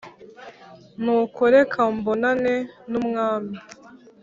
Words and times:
Nuko 1.03 1.41
reka 1.55 1.79
mbonane 1.97 2.55
n’umwami. 2.91 3.55